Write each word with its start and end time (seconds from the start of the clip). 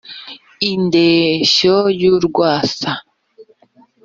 i 0.69 0.71
ndeshyo 0.85 1.77
y'urwasa: 2.01 2.91